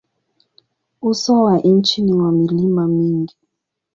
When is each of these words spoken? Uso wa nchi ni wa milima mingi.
Uso 1.01 1.43
wa 1.43 1.59
nchi 1.59 2.01
ni 2.01 2.13
wa 2.13 2.31
milima 2.31 2.87
mingi. 2.87 3.35